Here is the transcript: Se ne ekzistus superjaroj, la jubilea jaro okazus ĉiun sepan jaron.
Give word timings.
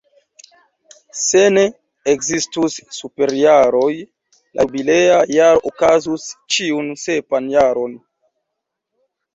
Se 1.25 1.41
ne 1.57 1.65
ekzistus 2.13 2.79
superjaroj, 3.01 3.93
la 4.41 4.67
jubilea 4.69 5.23
jaro 5.37 5.63
okazus 5.73 6.27
ĉiun 6.57 6.93
sepan 7.07 7.57
jaron. 7.59 7.97